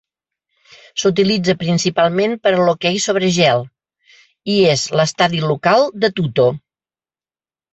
[1.01, 3.63] S'utilitza principalment per a l'hoquei sobre gel
[4.55, 6.49] i és l'estadi local de Tuto.